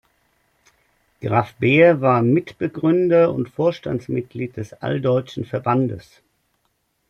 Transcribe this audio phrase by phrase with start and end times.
[1.21, 6.23] Graf Behr war Mitbegründer und Vorstandsmitglied des Alldeutschen Verbandes.